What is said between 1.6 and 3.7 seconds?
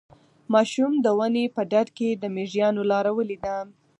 ډډ کې د مېږیانو لاره ولیده.